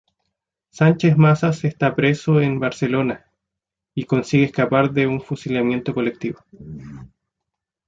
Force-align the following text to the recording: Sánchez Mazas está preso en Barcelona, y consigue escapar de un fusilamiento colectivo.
Sánchez 0.71 1.15
Mazas 1.15 1.63
está 1.63 1.95
preso 1.95 2.41
en 2.41 2.59
Barcelona, 2.59 3.27
y 3.93 4.05
consigue 4.05 4.45
escapar 4.45 4.89
de 4.89 5.05
un 5.05 5.21
fusilamiento 5.21 5.93
colectivo. 5.93 6.39